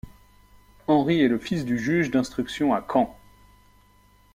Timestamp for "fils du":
1.37-1.77